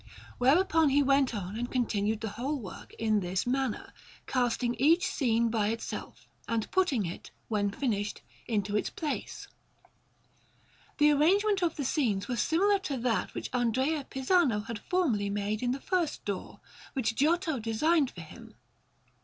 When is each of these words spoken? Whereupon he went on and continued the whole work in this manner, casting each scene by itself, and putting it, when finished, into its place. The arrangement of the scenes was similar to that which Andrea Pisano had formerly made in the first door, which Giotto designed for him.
Whereupon 0.39 0.89
he 0.89 1.03
went 1.03 1.35
on 1.35 1.55
and 1.55 1.69
continued 1.71 2.21
the 2.21 2.29
whole 2.31 2.59
work 2.59 2.91
in 2.95 3.19
this 3.19 3.45
manner, 3.45 3.93
casting 4.25 4.73
each 4.79 5.05
scene 5.05 5.51
by 5.51 5.67
itself, 5.67 6.27
and 6.47 6.71
putting 6.71 7.05
it, 7.05 7.29
when 7.49 7.69
finished, 7.69 8.21
into 8.47 8.75
its 8.75 8.89
place. 8.89 9.47
The 10.97 11.11
arrangement 11.11 11.61
of 11.61 11.75
the 11.75 11.85
scenes 11.85 12.27
was 12.27 12.41
similar 12.41 12.79
to 12.79 12.97
that 12.97 13.35
which 13.35 13.51
Andrea 13.53 14.03
Pisano 14.05 14.61
had 14.65 14.79
formerly 14.79 15.29
made 15.29 15.61
in 15.61 15.69
the 15.71 15.79
first 15.79 16.25
door, 16.25 16.61
which 16.93 17.13
Giotto 17.13 17.59
designed 17.59 18.09
for 18.09 18.21
him. 18.21 18.55